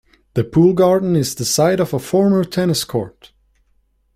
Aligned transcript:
The 0.33 0.43
pool 0.43 0.73
garden 0.73 1.15
is 1.15 1.35
the 1.35 1.45
site 1.45 1.79
of 1.79 1.93
a 1.93 1.99
former 1.99 2.43
tennis 2.43 2.83
court. 2.85 3.33